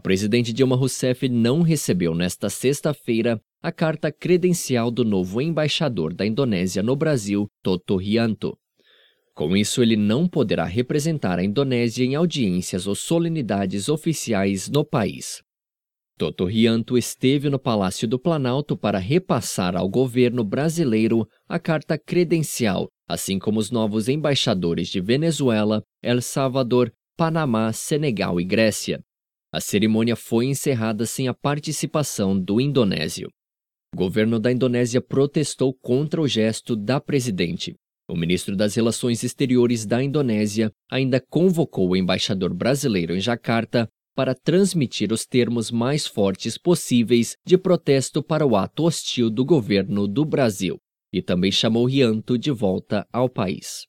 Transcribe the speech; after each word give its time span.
presidente 0.00 0.52
Dilma 0.52 0.76
Rousseff 0.76 1.28
não 1.28 1.62
recebeu 1.62 2.14
nesta 2.14 2.50
sexta-feira 2.50 3.40
a 3.62 3.72
carta 3.72 4.12
credencial 4.12 4.90
do 4.90 5.04
novo 5.04 5.40
embaixador 5.40 6.12
da 6.12 6.26
Indonésia 6.26 6.82
no 6.82 6.94
Brasil, 6.94 7.46
Toto 7.62 7.96
Rianto. 7.96 8.56
Com 9.34 9.56
isso, 9.56 9.82
ele 9.82 9.96
não 9.96 10.26
poderá 10.26 10.64
representar 10.64 11.38
a 11.38 11.44
Indonésia 11.44 12.04
em 12.04 12.14
audiências 12.14 12.86
ou 12.86 12.94
solenidades 12.94 13.88
oficiais 13.88 14.68
no 14.68 14.84
país. 14.84 15.42
Toto 16.18 16.46
Rianto 16.46 16.96
esteve 16.96 17.50
no 17.50 17.58
Palácio 17.58 18.08
do 18.08 18.18
Planalto 18.18 18.76
para 18.76 18.98
repassar 18.98 19.76
ao 19.76 19.86
governo 19.88 20.42
brasileiro 20.42 21.28
a 21.46 21.58
carta 21.58 21.98
credencial, 21.98 22.88
assim 23.06 23.38
como 23.38 23.60
os 23.60 23.70
novos 23.70 24.08
embaixadores 24.08 24.88
de 24.88 25.00
Venezuela, 25.00 25.82
El 26.02 26.22
Salvador, 26.22 26.90
Panamá, 27.16 27.72
Senegal 27.72 28.40
e 28.40 28.44
Grécia. 28.44 29.02
A 29.56 29.60
cerimônia 29.60 30.14
foi 30.14 30.44
encerrada 30.44 31.06
sem 31.06 31.28
a 31.28 31.32
participação 31.32 32.38
do 32.38 32.60
indonésio. 32.60 33.30
O 33.94 33.96
governo 33.96 34.38
da 34.38 34.52
Indonésia 34.52 35.00
protestou 35.00 35.72
contra 35.72 36.20
o 36.20 36.28
gesto 36.28 36.76
da 36.76 37.00
presidente. 37.00 37.74
O 38.06 38.14
ministro 38.14 38.54
das 38.54 38.74
Relações 38.74 39.24
Exteriores 39.24 39.86
da 39.86 40.02
Indonésia 40.02 40.70
ainda 40.92 41.24
convocou 41.30 41.88
o 41.88 41.96
embaixador 41.96 42.52
brasileiro 42.52 43.16
em 43.16 43.20
Jacarta 43.20 43.88
para 44.14 44.34
transmitir 44.34 45.10
os 45.10 45.24
termos 45.24 45.70
mais 45.70 46.06
fortes 46.06 46.58
possíveis 46.58 47.34
de 47.42 47.56
protesto 47.56 48.22
para 48.22 48.46
o 48.46 48.56
ato 48.56 48.84
hostil 48.84 49.30
do 49.30 49.42
governo 49.42 50.06
do 50.06 50.26
Brasil 50.26 50.76
e 51.10 51.22
também 51.22 51.50
chamou 51.50 51.86
Rianto 51.86 52.36
de 52.36 52.50
volta 52.50 53.08
ao 53.10 53.26
país. 53.26 53.84